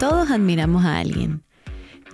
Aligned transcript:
Todos 0.00 0.30
admiramos 0.30 0.86
a 0.86 0.96
alguien, 0.96 1.42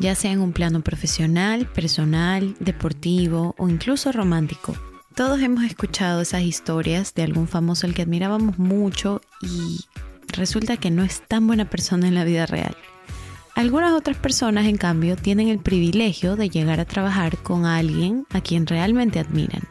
ya 0.01 0.17
sea 0.17 0.33
en 0.33 0.41
un 0.41 0.53
plano 0.53 0.81
profesional, 0.81 1.69
personal, 1.69 2.57
deportivo 2.59 3.55
o 3.59 3.69
incluso 3.69 4.11
romántico. 4.11 4.75
Todos 5.15 5.41
hemos 5.41 5.63
escuchado 5.63 6.21
esas 6.21 6.43
historias 6.43 7.15
de 7.15 7.23
algún 7.23 7.47
famoso 7.47 7.87
al 7.87 7.95
que 7.95 8.03
admirábamos 8.03 8.59
mucho 8.59 9.21
y 9.41 9.85
resulta 10.27 10.79
que 10.79 10.91
no 10.91 11.05
es 11.05 11.23
tan 11.29 11.47
buena 11.47 11.71
persona 11.71 12.09
en 12.09 12.17
la 12.17 12.25
vida 12.25 12.45
real. 12.47 12.77
Algunas 13.55 13.93
otras 13.93 14.17
personas, 14.17 14.67
en 14.67 14.79
cambio, 14.79 15.15
tienen 15.15 15.47
el 15.47 15.61
privilegio 15.61 16.35
de 16.35 16.51
llegar 16.51 16.81
a 16.81 16.87
trabajar 16.87 17.39
con 17.39 17.67
alguien 17.67 18.27
a 18.31 18.41
quien 18.41 18.67
realmente 18.67 19.21
admiran. 19.21 19.63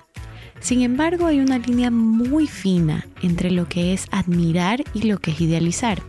Sin 0.61 0.83
embargo, 0.83 1.25
hay 1.25 1.41
una 1.41 1.57
línea 1.57 1.91
muy 1.91 2.47
fina 2.47 3.05
entre 3.21 3.51
lo 3.51 3.67
que 3.67 3.91
es 3.91 4.07
admirar 4.11 4.85
y 4.93 5.01
lo 5.01 5.19
que 5.19 5.31
es 5.31 5.41
idealizar. 5.41 6.01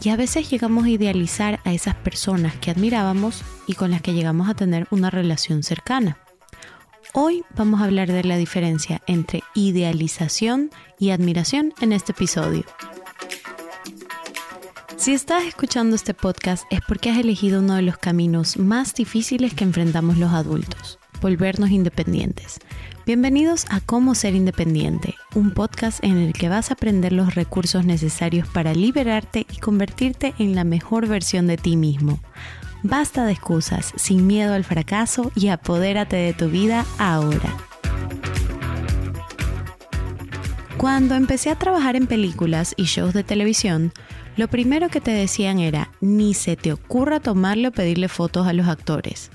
Y 0.00 0.10
a 0.10 0.16
veces 0.16 0.48
llegamos 0.48 0.84
a 0.84 0.90
idealizar 0.90 1.60
a 1.64 1.72
esas 1.72 1.94
personas 1.96 2.54
que 2.56 2.70
admirábamos 2.70 3.42
y 3.66 3.74
con 3.74 3.90
las 3.90 4.00
que 4.00 4.12
llegamos 4.12 4.48
a 4.48 4.54
tener 4.54 4.86
una 4.90 5.10
relación 5.10 5.62
cercana. 5.62 6.18
Hoy 7.14 7.42
vamos 7.56 7.80
a 7.80 7.84
hablar 7.84 8.12
de 8.12 8.22
la 8.22 8.36
diferencia 8.36 9.02
entre 9.06 9.42
idealización 9.54 10.70
y 10.98 11.10
admiración 11.10 11.74
en 11.80 11.92
este 11.92 12.12
episodio. 12.12 12.64
Si 14.96 15.14
estás 15.14 15.44
escuchando 15.44 15.96
este 15.96 16.12
podcast 16.12 16.64
es 16.70 16.80
porque 16.86 17.10
has 17.10 17.18
elegido 17.18 17.60
uno 17.60 17.74
de 17.74 17.82
los 17.82 17.98
caminos 17.98 18.56
más 18.56 18.94
difíciles 18.94 19.54
que 19.54 19.64
enfrentamos 19.64 20.18
los 20.18 20.32
adultos, 20.32 20.98
volvernos 21.20 21.70
independientes. 21.70 22.58
Bienvenidos 23.06 23.66
a 23.70 23.80
Cómo 23.80 24.14
ser 24.14 24.34
independiente, 24.34 25.14
un 25.34 25.52
podcast 25.52 26.02
en 26.04 26.18
el 26.18 26.32
que 26.32 26.48
vas 26.48 26.70
a 26.70 26.74
aprender 26.74 27.12
los 27.12 27.34
recursos 27.34 27.84
necesarios 27.84 28.46
para 28.48 28.74
liberarte 28.74 29.46
y 29.50 29.58
convertirte 29.58 30.34
en 30.38 30.54
la 30.54 30.64
mejor 30.64 31.06
versión 31.08 31.46
de 31.46 31.56
ti 31.56 31.76
mismo. 31.76 32.20
Basta 32.82 33.24
de 33.24 33.32
excusas, 33.32 33.92
sin 33.96 34.26
miedo 34.26 34.54
al 34.54 34.64
fracaso 34.64 35.32
y 35.34 35.48
apodérate 35.48 36.16
de 36.16 36.32
tu 36.32 36.48
vida 36.48 36.84
ahora. 36.98 37.56
Cuando 40.76 41.16
empecé 41.16 41.50
a 41.50 41.58
trabajar 41.58 41.96
en 41.96 42.06
películas 42.06 42.74
y 42.76 42.84
shows 42.84 43.12
de 43.12 43.24
televisión, 43.24 43.92
lo 44.36 44.46
primero 44.46 44.88
que 44.88 45.00
te 45.00 45.10
decían 45.10 45.58
era, 45.58 45.90
ni 46.00 46.34
se 46.34 46.54
te 46.54 46.72
ocurra 46.72 47.18
tomarle 47.18 47.66
o 47.66 47.72
pedirle 47.72 48.06
fotos 48.06 48.46
a 48.46 48.52
los 48.52 48.68
actores. 48.68 49.32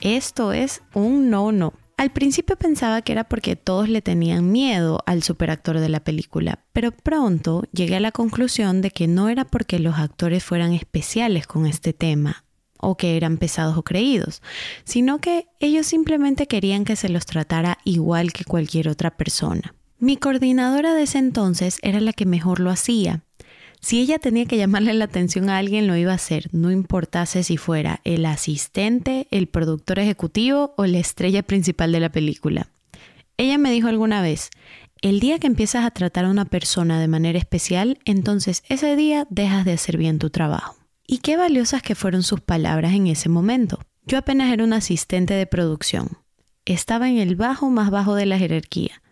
Esto 0.00 0.52
es 0.52 0.82
un 0.94 1.30
no-no. 1.30 1.72
Al 1.96 2.10
principio 2.10 2.56
pensaba 2.56 3.02
que 3.02 3.12
era 3.12 3.24
porque 3.24 3.54
todos 3.54 3.88
le 3.88 4.02
tenían 4.02 4.50
miedo 4.50 5.00
al 5.06 5.22
superactor 5.22 5.78
de 5.78 5.88
la 5.88 6.00
película, 6.00 6.64
pero 6.72 6.90
pronto 6.90 7.62
llegué 7.72 7.96
a 7.96 8.00
la 8.00 8.10
conclusión 8.10 8.82
de 8.82 8.90
que 8.90 9.06
no 9.06 9.28
era 9.28 9.44
porque 9.44 9.78
los 9.78 9.96
actores 9.96 10.42
fueran 10.42 10.72
especiales 10.72 11.46
con 11.46 11.66
este 11.66 11.92
tema 11.92 12.44
o 12.78 12.96
que 12.96 13.16
eran 13.16 13.38
pesados 13.38 13.76
o 13.78 13.82
creídos, 13.82 14.42
sino 14.84 15.20
que 15.20 15.46
ellos 15.60 15.86
simplemente 15.86 16.48
querían 16.48 16.84
que 16.84 16.96
se 16.96 17.08
los 17.08 17.26
tratara 17.26 17.78
igual 17.84 18.32
que 18.32 18.44
cualquier 18.44 18.88
otra 18.88 19.16
persona. 19.16 19.74
Mi 19.98 20.16
coordinadora 20.16 20.94
de 20.94 21.04
ese 21.04 21.18
entonces 21.18 21.78
era 21.82 22.00
la 22.00 22.12
que 22.12 22.26
mejor 22.26 22.60
lo 22.60 22.70
hacía 22.70 23.22
si 23.84 24.00
ella 24.00 24.18
tenía 24.18 24.46
que 24.46 24.56
llamarle 24.56 24.94
la 24.94 25.04
atención 25.04 25.50
a 25.50 25.58
alguien, 25.58 25.86
lo 25.86 25.94
iba 25.94 26.12
a 26.12 26.14
hacer, 26.14 26.48
no 26.52 26.70
importase 26.70 27.42
si 27.42 27.58
fuera 27.58 28.00
el 28.04 28.24
asistente, 28.24 29.28
el 29.30 29.46
productor 29.46 29.98
ejecutivo 29.98 30.72
o 30.78 30.86
la 30.86 30.98
estrella 30.98 31.42
principal 31.42 31.92
de 31.92 32.00
la 32.00 32.08
película. 32.08 32.68
Ella 33.36 33.58
me 33.58 33.70
dijo 33.70 33.88
alguna 33.88 34.22
vez, 34.22 34.48
el 35.02 35.20
día 35.20 35.38
que 35.38 35.48
empiezas 35.48 35.84
a 35.84 35.90
tratar 35.90 36.24
a 36.24 36.30
una 36.30 36.46
persona 36.46 36.98
de 36.98 37.08
manera 37.08 37.38
especial, 37.38 37.98
entonces 38.06 38.64
ese 38.70 38.96
día 38.96 39.26
dejas 39.28 39.66
de 39.66 39.74
hacer 39.74 39.98
bien 39.98 40.18
tu 40.18 40.30
trabajo. 40.30 40.76
Y 41.06 41.18
qué 41.18 41.36
valiosas 41.36 41.82
que 41.82 41.94
fueron 41.94 42.22
sus 42.22 42.40
palabras 42.40 42.94
en 42.94 43.08
ese 43.08 43.28
momento. 43.28 43.80
Yo 44.06 44.16
apenas 44.16 44.50
era 44.50 44.64
un 44.64 44.72
asistente 44.72 45.34
de 45.34 45.44
producción. 45.44 46.16
Estaba 46.64 47.10
en 47.10 47.18
el 47.18 47.36
bajo 47.36 47.68
más 47.68 47.90
bajo 47.90 48.14
de 48.14 48.24
la 48.24 48.38
jerarquía. 48.38 49.02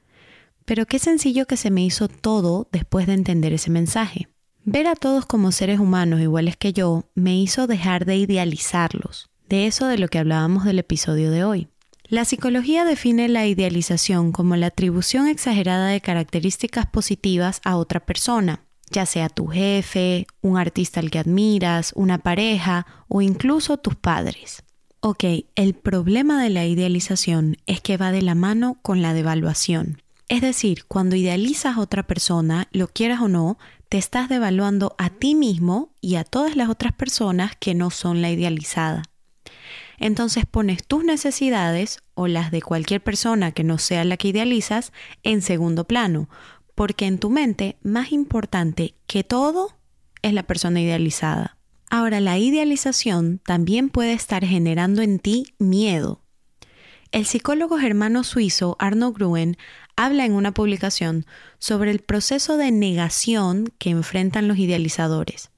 Pero 0.65 0.87
qué 0.87 0.99
sencillo 0.99 1.45
que 1.45 1.59
se 1.59 1.71
me 1.71 1.85
hizo 1.85 2.09
todo 2.09 2.69
después 2.73 3.07
de 3.07 3.13
entender 3.13 3.53
ese 3.53 3.69
mensaje. 3.69 4.32
Ver 4.65 4.87
a 4.87 4.95
todos 4.95 5.27
como 5.27 5.51
seres 5.51 5.81
humanos 5.81 6.21
iguales 6.21 6.57
que 6.57 6.73
yo 6.73 7.05
me 7.17 7.37
hizo 7.37 7.67
dejar 7.67 8.05
de 8.05 8.15
idealizarlos, 8.17 9.29
de 9.49 9.67
eso 9.67 9.87
de 9.87 9.99
lo 9.99 10.07
que 10.07 10.21
hablábamos 10.21 10.65
del 10.65 10.79
episodio 10.79 11.33
de 11.33 11.43
hoy. 11.43 11.69
La 12.05 12.25
psicología 12.25 12.85
define 12.85 13.29
la 13.29 13.47
idealización 13.47 14.31
como 14.31 14.55
la 14.55 14.69
atribución 14.69 15.27
exagerada 15.27 15.89
de 15.89 16.01
características 16.01 16.87
positivas 16.87 17.61
a 17.65 17.77
otra 17.77 18.07
persona, 18.07 18.65
ya 18.89 19.05
sea 19.05 19.29
tu 19.29 19.49
jefe, 19.49 20.29
un 20.43 20.57
artista 20.57 21.01
al 21.01 21.11
que 21.11 21.19
admiras, 21.19 21.93
una 21.97 22.19
pareja 22.19 22.87
o 23.09 23.21
incluso 23.21 23.79
tus 23.79 23.97
padres. 23.97 24.63
Ok, 25.01 25.25
el 25.57 25.75
problema 25.75 26.41
de 26.41 26.51
la 26.51 26.67
idealización 26.67 27.57
es 27.67 27.81
que 27.81 27.97
va 27.97 28.13
de 28.13 28.23
la 28.23 28.37
mano 28.37 28.79
con 28.83 29.03
la 29.03 29.13
devaluación. 29.13 30.03
Es 30.29 30.41
decir, 30.41 30.85
cuando 30.87 31.17
idealizas 31.17 31.77
a 31.77 31.81
otra 31.81 32.05
persona, 32.05 32.69
lo 32.73 32.89
quieras 32.89 33.21
o 33.21 33.29
no, 33.29 33.59
te 33.93 33.99
estás 33.99 34.31
devaluando 34.31 34.95
a 34.97 35.11
ti 35.11 35.35
mismo 35.35 35.93
y 36.01 36.15
a 36.15 36.25
todas 36.25 36.57
las 36.57 36.71
otras 36.71 36.95
personas 36.95 37.53
que 37.61 37.75
no 37.75 37.91
son 37.91 38.23
la 38.23 38.31
idealizada. 38.31 39.03
Entonces 39.99 40.47
pones 40.47 40.83
tus 40.83 41.05
necesidades 41.05 42.03
o 42.15 42.27
las 42.27 42.51
de 42.51 42.63
cualquier 42.63 43.03
persona 43.03 43.53
que 43.53 43.65
no 43.65 43.77
sea 43.77 44.05
la 44.05 44.17
que 44.17 44.29
idealizas 44.29 44.95
en 45.23 45.43
segundo 45.43 45.85
plano, 45.85 46.31
porque 46.75 47.05
en 47.05 47.19
tu 47.19 47.29
mente 47.29 47.77
más 47.83 48.13
importante 48.13 48.95
que 49.07 49.25
todo 49.25 49.77
es 50.23 50.33
la 50.33 50.45
persona 50.45 50.81
idealizada. 50.81 51.59
Ahora, 51.91 52.21
la 52.21 52.39
idealización 52.39 53.43
también 53.45 53.91
puede 53.91 54.15
estar 54.15 54.43
generando 54.43 55.03
en 55.03 55.19
ti 55.19 55.55
miedo. 55.59 56.23
El 57.11 57.27
psicólogo 57.27 57.77
germano 57.77 58.25
suizo 58.25 58.75
Arno 58.79 59.13
Gruen 59.13 59.59
habla 59.97 60.25
en 60.25 60.33
una 60.33 60.53
publicación 60.53 61.27
sobre 61.59 61.91
el 61.91 62.01
proceso 62.01 62.57
de 62.57 62.71
negación 62.71 63.73
que 63.79 63.91
enfrentan 63.91 64.49
los 64.49 64.59
idealizadores. 64.59 65.51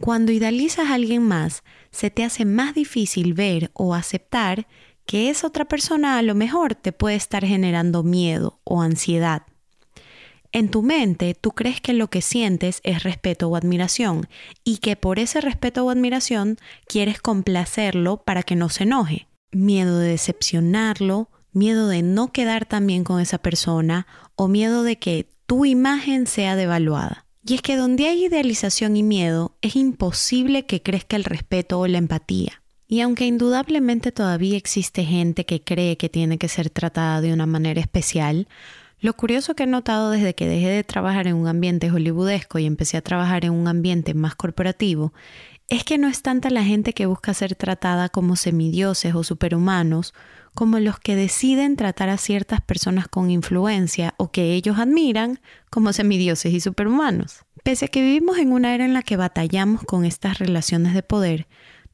Cuando 0.00 0.32
idealizas 0.32 0.90
a 0.90 0.94
alguien 0.94 1.22
más, 1.22 1.62
se 1.90 2.10
te 2.10 2.24
hace 2.24 2.44
más 2.44 2.74
difícil 2.74 3.32
ver 3.34 3.70
o 3.72 3.94
aceptar 3.94 4.66
que 5.06 5.30
esa 5.30 5.46
otra 5.46 5.64
persona 5.66 6.18
a 6.18 6.22
lo 6.22 6.34
mejor 6.34 6.74
te 6.74 6.92
puede 6.92 7.16
estar 7.16 7.44
generando 7.44 8.02
miedo 8.02 8.60
o 8.64 8.82
ansiedad. 8.82 9.42
En 10.52 10.70
tu 10.70 10.82
mente 10.82 11.34
tú 11.34 11.52
crees 11.52 11.80
que 11.80 11.92
lo 11.92 12.08
que 12.08 12.22
sientes 12.22 12.80
es 12.82 13.02
respeto 13.02 13.48
o 13.48 13.56
admiración 13.56 14.28
y 14.64 14.78
que 14.78 14.96
por 14.96 15.18
ese 15.18 15.40
respeto 15.40 15.84
o 15.84 15.90
admiración 15.90 16.56
quieres 16.86 17.20
complacerlo 17.20 18.22
para 18.24 18.42
que 18.42 18.56
no 18.56 18.68
se 18.68 18.84
enoje. 18.84 19.28
Miedo 19.52 19.98
de 19.98 20.08
decepcionarlo, 20.08 21.30
miedo 21.56 21.88
de 21.88 22.02
no 22.02 22.32
quedar 22.32 22.66
tan 22.66 22.86
bien 22.86 23.02
con 23.02 23.20
esa 23.20 23.38
persona 23.38 24.06
o 24.36 24.46
miedo 24.46 24.82
de 24.82 24.98
que 24.98 25.32
tu 25.46 25.64
imagen 25.64 26.26
sea 26.26 26.56
devaluada. 26.56 27.26
Y 27.44 27.54
es 27.54 27.62
que 27.62 27.76
donde 27.76 28.08
hay 28.08 28.26
idealización 28.26 28.96
y 28.96 29.02
miedo, 29.02 29.56
es 29.62 29.76
imposible 29.76 30.66
que 30.66 30.82
crezca 30.82 31.16
el 31.16 31.24
respeto 31.24 31.80
o 31.80 31.86
la 31.86 31.98
empatía. 31.98 32.62
Y 32.88 33.00
aunque 33.00 33.26
indudablemente 33.26 34.12
todavía 34.12 34.56
existe 34.56 35.04
gente 35.04 35.46
que 35.46 35.62
cree 35.62 35.96
que 35.96 36.08
tiene 36.08 36.38
que 36.38 36.48
ser 36.48 36.70
tratada 36.70 37.20
de 37.20 37.32
una 37.32 37.46
manera 37.46 37.80
especial, 37.80 38.48
lo 39.00 39.14
curioso 39.14 39.54
que 39.54 39.64
he 39.64 39.66
notado 39.66 40.10
desde 40.10 40.34
que 40.34 40.48
dejé 40.48 40.68
de 40.68 40.84
trabajar 40.84 41.26
en 41.26 41.36
un 41.36 41.48
ambiente 41.48 41.90
hollywoodesco 41.90 42.58
y 42.58 42.66
empecé 42.66 42.96
a 42.96 43.02
trabajar 43.02 43.44
en 43.44 43.52
un 43.52 43.68
ambiente 43.68 44.14
más 44.14 44.34
corporativo 44.34 45.12
es 45.68 45.84
que 45.84 45.98
no 45.98 46.08
es 46.08 46.22
tanta 46.22 46.48
la 46.50 46.64
gente 46.64 46.92
que 46.92 47.06
busca 47.06 47.34
ser 47.34 47.56
tratada 47.56 48.08
como 48.08 48.36
semidioses 48.36 49.14
o 49.14 49.24
superhumanos 49.24 50.14
como 50.56 50.80
los 50.80 50.98
que 50.98 51.14
deciden 51.14 51.76
tratar 51.76 52.08
a 52.08 52.16
ciertas 52.16 52.62
personas 52.62 53.08
con 53.08 53.30
influencia 53.30 54.14
o 54.16 54.30
que 54.30 54.54
ellos 54.54 54.78
admiran 54.78 55.38
como 55.68 55.92
semidioses 55.92 56.52
y 56.54 56.60
superhumanos. 56.60 57.44
Pese 57.62 57.84
a 57.84 57.88
que 57.88 58.00
vivimos 58.00 58.38
en 58.38 58.52
una 58.52 58.74
era 58.74 58.86
en 58.86 58.94
la 58.94 59.02
que 59.02 59.18
batallamos 59.18 59.82
con 59.82 60.06
estas 60.06 60.38
relaciones 60.38 60.94
de 60.94 61.02
poder, 61.02 61.46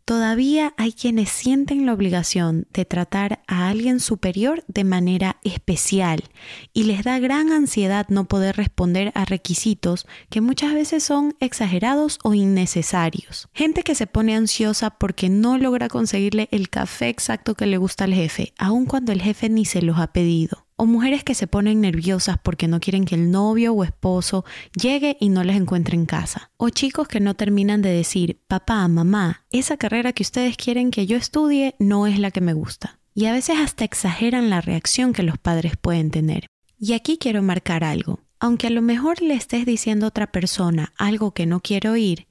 Todavía 0.05 0.75
hay 0.77 0.93
quienes 0.93 1.31
sienten 1.31 1.87
la 1.87 1.93
obligación 1.93 2.67
de 2.73 2.85
tratar 2.85 3.41
a 3.47 3.69
alguien 3.69 4.01
superior 4.01 4.65
de 4.67 4.83
manera 4.83 5.37
especial 5.45 6.25
y 6.73 6.85
les 6.85 7.05
da 7.05 7.21
gran 7.21 7.53
ansiedad 7.53 8.07
no 8.09 8.25
poder 8.25 8.57
responder 8.57 9.13
a 9.15 9.25
requisitos 9.25 10.09
que 10.29 10.41
muchas 10.41 10.75
veces 10.75 11.05
son 11.05 11.37
exagerados 11.39 12.19
o 12.25 12.35
innecesarios. 12.35 13.49
Gente 13.53 13.85
que 13.85 13.95
se 13.95 14.09
pone 14.09 14.35
ansiosa 14.35 14.91
porque 14.91 15.29
no 15.29 15.57
logra 15.57 15.89
conseguirle 15.89 16.49
el 16.51 16.69
café 16.69 17.09
exacto 17.09 17.55
que 17.55 17.67
le 17.67 17.77
gusta 17.77 18.05
al 18.05 18.15
jefe, 18.15 18.55
aun 18.59 18.87
cuando 18.87 19.13
el 19.13 19.23
jefe 19.23 19.49
ni 19.51 19.65
se 19.65 19.83
los 19.83 19.99
ha 20.01 20.13
pedido 20.13 20.62
o 20.77 20.87
mujeres 20.87 21.25
que 21.25 21.35
se 21.35 21.47
ponen 21.47 21.81
nerviosas 21.81 22.37
porque 22.43 22.69
no 22.69 22.81
quieren 22.81 23.05
que 23.05 23.15
el 23.15 23.31
novio 23.31 23.73
o 23.73 23.85
esposo 23.85 24.45
llegue 24.75 25.17
y 25.21 25.29
no 25.29 25.45
les 25.45 25.57
encuentre 25.57 25.97
en 25.97 26.07
casa, 26.07 26.51
o 26.57 26.71
chicos 26.71 27.09
que 27.09 27.21
no 27.21 27.35
terminan 27.35 27.83
de 27.83 27.91
decir, 27.91 28.41
papá, 28.49 28.87
mamá, 28.89 29.45
esa 29.51 29.77
carrera 29.77 30.13
que 30.13 30.23
ustedes 30.23 30.57
quieren 30.57 30.91
que 30.91 31.07
yo 31.07 31.17
estudie 31.17 31.75
no 31.79 32.07
es 32.07 32.19
la 32.19 32.31
que 32.31 32.41
me 32.41 32.55
gusta. 32.55 32.99
Y 33.15 33.27
a 33.27 33.33
veces 33.33 33.57
hasta 33.59 33.85
exageran 33.85 34.49
la 34.49 34.61
reacción 34.61 35.13
que 35.13 35.23
los 35.23 35.39
padres 35.39 35.77
pueden 35.77 36.11
tener. 36.11 36.47
Y 36.79 36.95
aquí 36.95 37.19
quiero 37.19 37.43
marcar 37.43 37.85
algo. 37.85 38.21
Aunque 38.41 38.67
a 38.67 38.71
lo 38.71 38.83
mejor 38.83 39.23
le 39.23 39.35
estés 39.35 39.67
diciendo 39.67 40.07
a 40.07 40.09
otra 40.09 40.33
persona 40.33 40.93
algo 40.97 41.33
que 41.33 41.47
no 41.47 41.61
quiere 41.61 41.91
oír, 41.91 42.27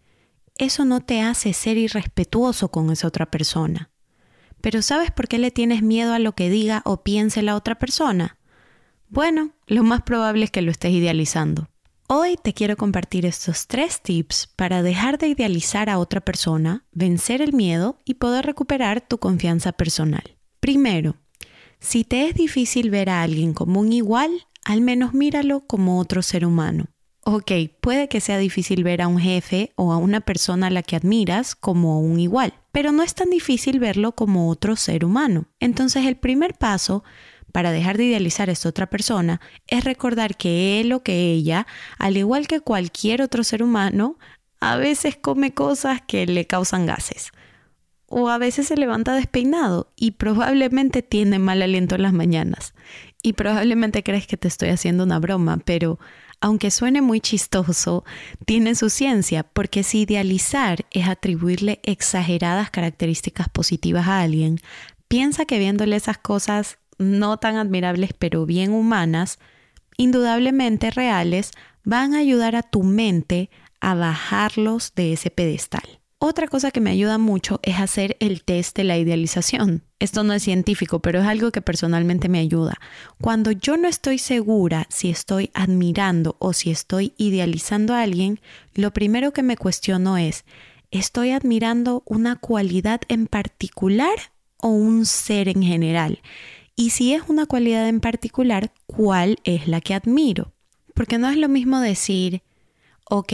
eso 0.57 0.83
no 0.83 0.99
te 0.99 1.21
hace 1.21 1.53
ser 1.53 1.77
irrespetuoso 1.77 2.69
con 2.69 2.91
esa 2.91 3.07
otra 3.07 3.31
persona. 3.31 3.90
Pero 4.61 4.81
¿sabes 4.81 5.11
por 5.11 5.27
qué 5.27 5.39
le 5.39 5.51
tienes 5.51 5.81
miedo 5.81 6.13
a 6.13 6.19
lo 6.19 6.33
que 6.33 6.49
diga 6.49 6.81
o 6.85 7.03
piense 7.03 7.41
la 7.41 7.55
otra 7.55 7.75
persona? 7.75 8.37
Bueno, 9.09 9.51
lo 9.67 9.83
más 9.83 10.03
probable 10.03 10.45
es 10.45 10.51
que 10.51 10.61
lo 10.61 10.71
estés 10.71 10.91
idealizando. 10.91 11.67
Hoy 12.07 12.37
te 12.41 12.53
quiero 12.53 12.77
compartir 12.77 13.25
estos 13.25 13.67
tres 13.67 14.01
tips 14.01 14.47
para 14.55 14.83
dejar 14.83 15.17
de 15.17 15.27
idealizar 15.27 15.89
a 15.89 15.97
otra 15.97 16.21
persona, 16.21 16.85
vencer 16.91 17.41
el 17.41 17.53
miedo 17.53 17.97
y 18.05 18.15
poder 18.15 18.45
recuperar 18.45 19.01
tu 19.01 19.17
confianza 19.17 19.71
personal. 19.71 20.37
Primero, 20.59 21.15
si 21.79 22.03
te 22.03 22.27
es 22.27 22.35
difícil 22.35 22.89
ver 22.89 23.09
a 23.09 23.23
alguien 23.23 23.53
como 23.53 23.79
un 23.79 23.91
igual, 23.93 24.29
al 24.65 24.81
menos 24.81 25.13
míralo 25.13 25.61
como 25.61 25.99
otro 25.99 26.21
ser 26.21 26.45
humano. 26.45 26.85
Ok, 27.23 27.51
puede 27.81 28.07
que 28.09 28.19
sea 28.19 28.37
difícil 28.37 28.83
ver 28.83 29.01
a 29.01 29.07
un 29.07 29.19
jefe 29.19 29.71
o 29.75 29.93
a 29.93 29.97
una 29.97 30.21
persona 30.21 30.67
a 30.67 30.71
la 30.71 30.83
que 30.83 30.95
admiras 30.95 31.55
como 31.55 32.01
un 32.01 32.19
igual, 32.19 32.53
pero 32.71 32.91
no 32.91 33.03
es 33.03 33.13
tan 33.15 33.29
difícil 33.29 33.79
verlo 33.79 34.13
como 34.13 34.49
otro 34.49 34.75
ser 34.75 35.05
humano. 35.05 35.45
Entonces 35.59 36.05
el 36.05 36.15
primer 36.15 36.53
paso 36.55 37.03
para 37.51 37.71
dejar 37.71 37.97
de 37.97 38.05
idealizar 38.05 38.49
a 38.49 38.53
esta 38.53 38.69
otra 38.69 38.89
persona 38.89 39.41
es 39.67 39.83
recordar 39.83 40.37
que 40.37 40.79
él 40.79 40.93
o 40.93 41.03
que 41.03 41.31
ella, 41.31 41.67
al 41.97 42.17
igual 42.17 42.47
que 42.47 42.61
cualquier 42.61 43.21
otro 43.21 43.43
ser 43.43 43.61
humano, 43.61 44.17
a 44.59 44.77
veces 44.77 45.17
come 45.17 45.53
cosas 45.53 46.01
que 46.05 46.25
le 46.25 46.47
causan 46.47 46.85
gases. 46.85 47.31
O 48.07 48.29
a 48.29 48.37
veces 48.37 48.67
se 48.67 48.75
levanta 48.75 49.15
despeinado 49.15 49.91
y 49.95 50.11
probablemente 50.11 51.01
tiene 51.01 51.39
mal 51.39 51.61
aliento 51.61 51.95
en 51.95 52.03
las 52.03 52.13
mañanas. 52.13 52.73
Y 53.23 53.33
probablemente 53.33 54.03
crees 54.03 54.25
que 54.25 54.37
te 54.37 54.47
estoy 54.47 54.69
haciendo 54.69 55.03
una 55.03 55.19
broma, 55.19 55.57
pero 55.63 55.99
aunque 56.39 56.71
suene 56.71 57.01
muy 57.01 57.21
chistoso, 57.21 58.03
tiene 58.45 58.73
su 58.73 58.89
ciencia, 58.89 59.43
porque 59.43 59.83
si 59.83 60.01
idealizar 60.01 60.85
es 60.89 61.07
atribuirle 61.07 61.79
exageradas 61.83 62.71
características 62.71 63.47
positivas 63.47 64.07
a 64.07 64.21
alguien, 64.21 64.59
piensa 65.07 65.45
que 65.45 65.59
viéndole 65.59 65.95
esas 65.95 66.17
cosas 66.17 66.79
no 66.97 67.37
tan 67.37 67.57
admirables 67.57 68.13
pero 68.17 68.47
bien 68.47 68.73
humanas, 68.73 69.37
indudablemente 69.97 70.89
reales, 70.89 71.51
van 71.83 72.15
a 72.15 72.19
ayudar 72.19 72.55
a 72.55 72.63
tu 72.63 72.83
mente 72.83 73.51
a 73.79 73.93
bajarlos 73.93 74.93
de 74.95 75.13
ese 75.13 75.29
pedestal. 75.29 76.00
Otra 76.23 76.47
cosa 76.47 76.69
que 76.69 76.81
me 76.81 76.91
ayuda 76.91 77.17
mucho 77.17 77.59
es 77.63 77.79
hacer 77.79 78.15
el 78.19 78.43
test 78.43 78.77
de 78.77 78.83
la 78.83 78.95
idealización. 78.95 79.81
Esto 79.97 80.23
no 80.23 80.33
es 80.33 80.43
científico, 80.43 80.99
pero 80.99 81.19
es 81.19 81.25
algo 81.25 81.51
que 81.51 81.63
personalmente 81.63 82.29
me 82.29 82.37
ayuda. 82.37 82.79
Cuando 83.19 83.49
yo 83.49 83.75
no 83.75 83.87
estoy 83.87 84.19
segura 84.19 84.85
si 84.91 85.09
estoy 85.09 85.49
admirando 85.55 86.35
o 86.37 86.53
si 86.53 86.69
estoy 86.69 87.13
idealizando 87.17 87.95
a 87.95 88.03
alguien, 88.03 88.39
lo 88.75 88.93
primero 88.93 89.33
que 89.33 89.41
me 89.41 89.57
cuestiono 89.57 90.15
es, 90.15 90.45
¿estoy 90.91 91.31
admirando 91.31 92.03
una 92.05 92.35
cualidad 92.35 93.01
en 93.07 93.25
particular 93.25 94.13
o 94.57 94.67
un 94.67 95.07
ser 95.07 95.49
en 95.49 95.63
general? 95.63 96.21
Y 96.75 96.91
si 96.91 97.15
es 97.15 97.23
una 97.29 97.47
cualidad 97.47 97.89
en 97.89 97.99
particular, 97.99 98.71
¿cuál 98.85 99.39
es 99.43 99.67
la 99.67 99.81
que 99.81 99.95
admiro? 99.95 100.53
Porque 100.93 101.17
no 101.17 101.27
es 101.31 101.37
lo 101.37 101.49
mismo 101.49 101.79
decir, 101.79 102.43
ok, 103.09 103.33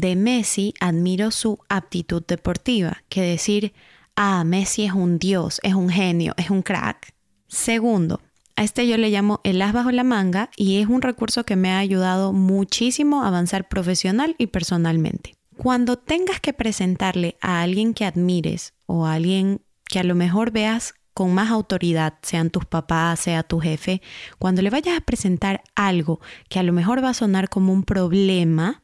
de 0.00 0.16
Messi 0.16 0.74
admiro 0.80 1.30
su 1.30 1.58
aptitud 1.68 2.22
deportiva, 2.26 3.02
que 3.08 3.22
decir, 3.22 3.72
ah, 4.16 4.44
Messi 4.44 4.84
es 4.84 4.92
un 4.92 5.18
dios, 5.18 5.60
es 5.62 5.74
un 5.74 5.88
genio, 5.88 6.34
es 6.36 6.50
un 6.50 6.62
crack. 6.62 7.14
Segundo, 7.46 8.20
a 8.56 8.62
este 8.62 8.86
yo 8.86 8.96
le 8.96 9.10
llamo 9.10 9.40
el 9.44 9.60
as 9.62 9.72
bajo 9.72 9.90
la 9.90 10.04
manga 10.04 10.50
y 10.56 10.78
es 10.80 10.86
un 10.86 11.02
recurso 11.02 11.44
que 11.44 11.56
me 11.56 11.72
ha 11.72 11.78
ayudado 11.78 12.32
muchísimo 12.32 13.22
a 13.22 13.28
avanzar 13.28 13.68
profesional 13.68 14.36
y 14.38 14.46
personalmente. 14.46 15.34
Cuando 15.56 15.96
tengas 15.96 16.40
que 16.40 16.52
presentarle 16.52 17.36
a 17.40 17.62
alguien 17.62 17.94
que 17.94 18.04
admires 18.04 18.74
o 18.86 19.06
a 19.06 19.14
alguien 19.14 19.60
que 19.84 19.98
a 19.98 20.04
lo 20.04 20.14
mejor 20.14 20.50
veas 20.50 20.94
con 21.14 21.32
más 21.32 21.50
autoridad, 21.50 22.14
sean 22.22 22.50
tus 22.50 22.64
papás, 22.64 23.20
sea 23.20 23.44
tu 23.44 23.60
jefe, 23.60 24.02
cuando 24.38 24.62
le 24.62 24.70
vayas 24.70 24.98
a 24.98 25.00
presentar 25.00 25.62
algo 25.74 26.20
que 26.48 26.58
a 26.58 26.64
lo 26.64 26.72
mejor 26.72 27.02
va 27.02 27.10
a 27.10 27.14
sonar 27.14 27.48
como 27.48 27.72
un 27.72 27.84
problema, 27.84 28.83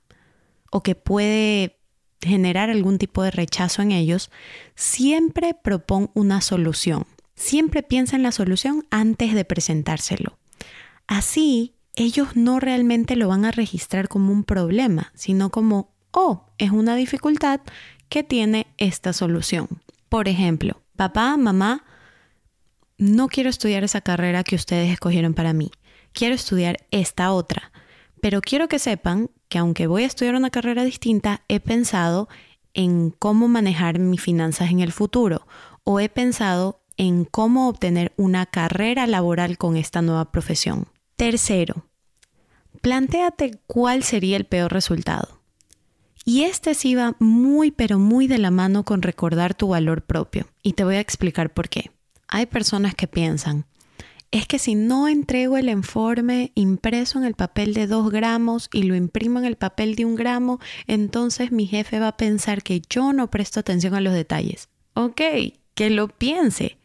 o 0.70 0.82
que 0.82 0.94
puede 0.94 1.80
generar 2.22 2.70
algún 2.70 2.98
tipo 2.98 3.22
de 3.22 3.30
rechazo 3.30 3.82
en 3.82 3.92
ellos, 3.92 4.30
siempre 4.74 5.54
propon 5.54 6.10
una 6.14 6.40
solución. 6.40 7.06
Siempre 7.34 7.82
piensa 7.82 8.16
en 8.16 8.22
la 8.22 8.32
solución 8.32 8.86
antes 8.90 9.34
de 9.34 9.44
presentárselo. 9.44 10.38
Así, 11.06 11.74
ellos 11.96 12.36
no 12.36 12.60
realmente 12.60 13.16
lo 13.16 13.28
van 13.28 13.44
a 13.44 13.50
registrar 13.50 14.08
como 14.08 14.32
un 14.32 14.44
problema, 14.44 15.10
sino 15.14 15.50
como, 15.50 15.94
oh, 16.12 16.46
es 16.58 16.70
una 16.70 16.94
dificultad 16.96 17.60
que 18.08 18.22
tiene 18.22 18.66
esta 18.76 19.12
solución. 19.12 19.68
Por 20.08 20.28
ejemplo, 20.28 20.82
papá, 20.96 21.36
mamá, 21.36 21.84
no 22.98 23.28
quiero 23.28 23.48
estudiar 23.48 23.82
esa 23.84 24.02
carrera 24.02 24.44
que 24.44 24.56
ustedes 24.56 24.92
escogieron 24.92 25.32
para 25.32 25.54
mí, 25.54 25.70
quiero 26.12 26.34
estudiar 26.34 26.86
esta 26.90 27.32
otra, 27.32 27.72
pero 28.20 28.42
quiero 28.42 28.68
que 28.68 28.78
sepan 28.78 29.30
que 29.50 29.58
aunque 29.58 29.86
voy 29.86 30.04
a 30.04 30.06
estudiar 30.06 30.36
una 30.36 30.48
carrera 30.48 30.84
distinta, 30.84 31.42
he 31.48 31.60
pensado 31.60 32.28
en 32.72 33.10
cómo 33.10 33.48
manejar 33.48 33.98
mis 33.98 34.22
finanzas 34.22 34.70
en 34.70 34.80
el 34.80 34.92
futuro 34.92 35.46
o 35.84 36.00
he 36.00 36.08
pensado 36.08 36.80
en 36.96 37.24
cómo 37.24 37.68
obtener 37.68 38.12
una 38.16 38.46
carrera 38.46 39.06
laboral 39.06 39.58
con 39.58 39.76
esta 39.76 40.00
nueva 40.02 40.30
profesión. 40.30 40.86
Tercero, 41.16 41.84
plantéate 42.80 43.58
cuál 43.66 44.04
sería 44.04 44.36
el 44.36 44.44
peor 44.44 44.72
resultado. 44.72 45.40
Y 46.24 46.44
este 46.44 46.74
sí 46.74 46.94
va 46.94 47.16
muy 47.18 47.72
pero 47.72 47.98
muy 47.98 48.28
de 48.28 48.38
la 48.38 48.50
mano 48.50 48.84
con 48.84 49.02
recordar 49.02 49.54
tu 49.54 49.68
valor 49.68 50.02
propio. 50.02 50.46
Y 50.62 50.74
te 50.74 50.84
voy 50.84 50.94
a 50.94 51.00
explicar 51.00 51.52
por 51.52 51.68
qué. 51.68 51.90
Hay 52.28 52.46
personas 52.46 52.94
que 52.94 53.08
piensan, 53.08 53.66
es 54.30 54.46
que 54.46 54.58
si 54.58 54.74
no 54.74 55.08
entrego 55.08 55.56
el 55.56 55.68
informe 55.68 56.52
impreso 56.54 57.18
en 57.18 57.24
el 57.24 57.34
papel 57.34 57.74
de 57.74 57.86
dos 57.86 58.10
gramos 58.10 58.68
y 58.72 58.84
lo 58.84 58.94
imprimo 58.94 59.40
en 59.40 59.44
el 59.44 59.56
papel 59.56 59.96
de 59.96 60.04
un 60.04 60.14
gramo, 60.14 60.60
entonces 60.86 61.50
mi 61.50 61.66
jefe 61.66 61.98
va 61.98 62.08
a 62.08 62.16
pensar 62.16 62.62
que 62.62 62.80
yo 62.88 63.12
no 63.12 63.30
presto 63.30 63.58
atención 63.58 63.94
a 63.94 64.00
los 64.00 64.14
detalles. 64.14 64.68
Ok, 64.94 65.20
que 65.74 65.90
lo 65.90 66.08
piense. 66.08 66.78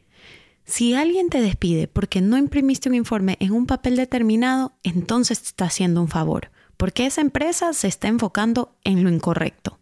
Si 0.63 0.95
alguien 0.95 1.30
te 1.30 1.42
despide 1.42 1.88
porque 1.88 2.21
no 2.21 2.38
imprimiste 2.38 2.89
un 2.89 2.95
informe 2.95 3.38
en 3.39 3.51
un 3.51 3.68
papel 3.68 3.95
determinado, 3.95 4.74
entonces 4.81 5.41
te 5.41 5.50
está 5.50 5.65
haciendo 5.65 6.01
un 6.01 6.07
favor, 6.07 6.50
porque 6.77 7.06
esa 7.06 7.21
empresa 7.21 7.74
se 7.74 7.88
está 7.88 8.07
enfocando 8.07 8.75
en 8.83 9.03
lo 9.03 9.12
incorrecto. 9.12 9.80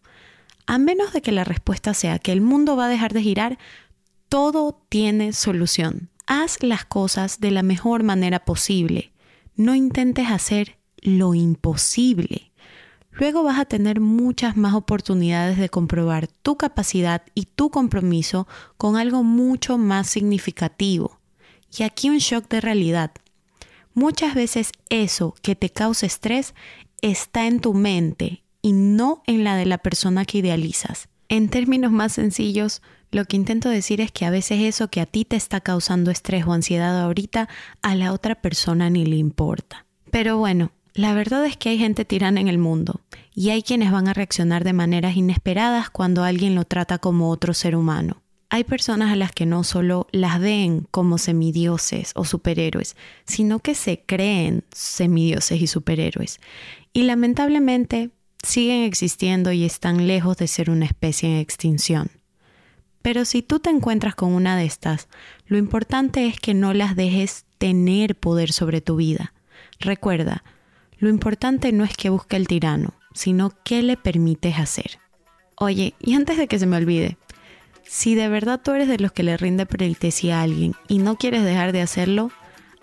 A 0.66 0.76
menos 0.76 1.14
de 1.14 1.22
que 1.22 1.32
la 1.32 1.44
respuesta 1.44 1.94
sea 1.94 2.18
que 2.18 2.32
el 2.32 2.42
mundo 2.42 2.76
va 2.76 2.86
a 2.86 2.90
dejar 2.90 3.14
de 3.14 3.22
girar, 3.22 3.58
todo 4.28 4.82
tiene 4.90 5.32
solución 5.32 6.10
haz 6.26 6.62
las 6.62 6.84
cosas 6.84 7.40
de 7.40 7.50
la 7.50 7.62
mejor 7.62 8.02
manera 8.02 8.44
posible. 8.44 9.12
No 9.56 9.74
intentes 9.74 10.28
hacer 10.28 10.78
lo 11.00 11.34
imposible. 11.34 12.52
Luego 13.12 13.44
vas 13.44 13.60
a 13.60 13.64
tener 13.64 14.00
muchas 14.00 14.56
más 14.56 14.74
oportunidades 14.74 15.58
de 15.58 15.68
comprobar 15.68 16.26
tu 16.26 16.56
capacidad 16.56 17.22
y 17.34 17.44
tu 17.46 17.70
compromiso 17.70 18.48
con 18.76 18.96
algo 18.96 19.22
mucho 19.22 19.78
más 19.78 20.08
significativo. 20.08 21.20
Y 21.76 21.84
aquí 21.84 22.10
un 22.10 22.18
shock 22.18 22.48
de 22.48 22.60
realidad. 22.60 23.12
Muchas 23.92 24.34
veces 24.34 24.72
eso 24.88 25.34
que 25.42 25.54
te 25.54 25.70
causa 25.70 26.06
estrés 26.06 26.54
está 27.02 27.46
en 27.46 27.60
tu 27.60 27.74
mente 27.74 28.42
y 28.62 28.72
no 28.72 29.22
en 29.26 29.44
la 29.44 29.56
de 29.56 29.66
la 29.66 29.78
persona 29.78 30.24
que 30.24 30.38
idealizas. 30.38 31.08
En 31.34 31.48
términos 31.48 31.90
más 31.90 32.12
sencillos, 32.12 32.80
lo 33.10 33.24
que 33.24 33.34
intento 33.34 33.68
decir 33.68 34.00
es 34.00 34.12
que 34.12 34.24
a 34.24 34.30
veces 34.30 34.60
eso 34.60 34.86
que 34.86 35.00
a 35.00 35.06
ti 35.06 35.24
te 35.24 35.34
está 35.34 35.60
causando 35.60 36.12
estrés 36.12 36.46
o 36.46 36.52
ansiedad 36.52 37.02
ahorita, 37.02 37.48
a 37.82 37.96
la 37.96 38.12
otra 38.12 38.36
persona 38.36 38.88
ni 38.88 39.04
le 39.04 39.16
importa. 39.16 39.84
Pero 40.12 40.38
bueno, 40.38 40.70
la 40.92 41.12
verdad 41.12 41.44
es 41.44 41.56
que 41.56 41.70
hay 41.70 41.78
gente 41.78 42.04
tirana 42.04 42.40
en 42.40 42.46
el 42.46 42.58
mundo 42.58 43.00
y 43.34 43.50
hay 43.50 43.64
quienes 43.64 43.90
van 43.90 44.06
a 44.06 44.12
reaccionar 44.12 44.62
de 44.62 44.74
maneras 44.74 45.16
inesperadas 45.16 45.90
cuando 45.90 46.22
alguien 46.22 46.54
lo 46.54 46.66
trata 46.66 46.98
como 46.98 47.30
otro 47.30 47.52
ser 47.52 47.74
humano. 47.74 48.22
Hay 48.48 48.62
personas 48.62 49.12
a 49.12 49.16
las 49.16 49.32
que 49.32 49.44
no 49.44 49.64
solo 49.64 50.06
las 50.12 50.38
ven 50.38 50.86
como 50.92 51.18
semidioses 51.18 52.12
o 52.14 52.24
superhéroes, 52.24 52.94
sino 53.26 53.58
que 53.58 53.74
se 53.74 54.04
creen 54.06 54.62
semidioses 54.70 55.60
y 55.60 55.66
superhéroes. 55.66 56.38
Y 56.92 57.02
lamentablemente 57.02 58.12
siguen 58.44 58.82
existiendo 58.82 59.52
y 59.52 59.64
están 59.64 60.06
lejos 60.06 60.36
de 60.36 60.46
ser 60.46 60.70
una 60.70 60.86
especie 60.86 61.28
en 61.28 61.38
extinción. 61.38 62.10
Pero 63.02 63.24
si 63.24 63.42
tú 63.42 63.60
te 63.60 63.70
encuentras 63.70 64.14
con 64.14 64.32
una 64.32 64.56
de 64.56 64.64
estas, 64.64 65.08
lo 65.46 65.58
importante 65.58 66.26
es 66.26 66.40
que 66.40 66.54
no 66.54 66.72
las 66.72 66.96
dejes 66.96 67.44
tener 67.58 68.16
poder 68.16 68.52
sobre 68.52 68.80
tu 68.80 68.96
vida. 68.96 69.34
Recuerda, 69.78 70.42
lo 70.98 71.10
importante 71.10 71.72
no 71.72 71.84
es 71.84 71.96
que 71.96 72.08
busque 72.08 72.36
el 72.36 72.48
tirano, 72.48 72.94
sino 73.12 73.52
qué 73.64 73.82
le 73.82 73.96
permites 73.96 74.58
hacer. 74.58 74.98
Oye, 75.56 75.94
y 76.00 76.14
antes 76.14 76.38
de 76.38 76.48
que 76.48 76.58
se 76.58 76.66
me 76.66 76.76
olvide, 76.76 77.18
si 77.86 78.14
de 78.14 78.28
verdad 78.28 78.60
tú 78.62 78.72
eres 78.72 78.88
de 78.88 78.98
los 78.98 79.12
que 79.12 79.22
le 79.22 79.36
rinde 79.36 79.66
pleitesía 79.66 80.40
a 80.40 80.42
alguien 80.42 80.74
y 80.88 80.98
no 80.98 81.16
quieres 81.16 81.44
dejar 81.44 81.72
de 81.72 81.82
hacerlo, 81.82 82.30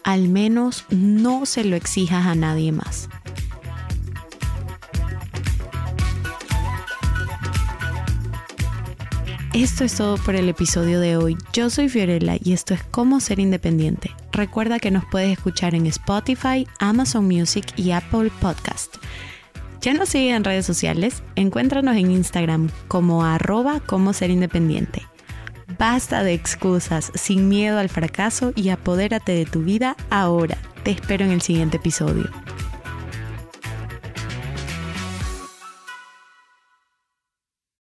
al 0.04 0.30
menos 0.30 0.86
no 0.90 1.46
se 1.46 1.64
lo 1.64 1.76
exijas 1.76 2.28
a 2.28 2.36
nadie 2.36 2.72
más. 2.72 3.10
Esto 9.54 9.84
es 9.84 9.98
todo 9.98 10.16
por 10.16 10.36
el 10.36 10.48
episodio 10.48 11.02
de 11.02 11.18
hoy. 11.18 11.38
Yo 11.52 11.70
soy 11.70 11.90
Fiorella 11.90 12.38
y 12.42 12.54
esto 12.54 12.74
es 12.74 12.84
Cómo 12.86 13.20
ser 13.20 13.40
independiente. 13.40 14.12
Recuerda 14.32 14.80
que 14.80 14.92
nos 14.92 15.04
puedes 15.04 15.30
escuchar 15.30 15.76
en 15.76 15.88
Spotify, 15.88 16.66
Amazon 16.80 17.26
Music 17.26 17.66
y 17.76 17.92
Apple 17.92 18.32
Podcast. 18.40 18.96
Ya 19.82 19.94
nos 19.94 20.08
siguen 20.08 20.36
en 20.36 20.44
redes 20.46 20.66
sociales, 20.66 21.22
encuéntranos 21.36 21.98
en 21.98 22.12
Instagram 22.12 22.70
como 22.88 23.26
arroba 23.26 23.82
como 23.82 24.14
ser 24.14 24.30
independiente. 24.30 25.06
Basta 25.78 26.24
de 26.24 26.34
excusas, 26.34 27.12
sin 27.16 27.50
miedo 27.50 27.78
al 27.78 27.90
fracaso 27.90 28.54
y 28.56 28.70
apodérate 28.70 29.34
de 29.34 29.46
tu 29.46 29.64
vida 29.64 29.98
ahora. 30.10 30.58
Te 30.84 30.92
espero 30.92 31.26
en 31.26 31.32
el 31.32 31.42
siguiente 31.42 31.76
episodio. 31.76 32.30